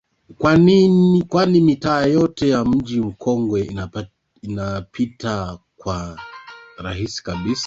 kwani 1.27 1.61
mitaa 1.61 2.05
yote 2.05 2.49
ya 2.49 2.65
Mji 2.65 2.99
Mkongwe 3.01 3.69
inapitika 4.41 5.57
kwa 5.77 6.19
urahisi 6.79 7.23
kabisa 7.23 7.59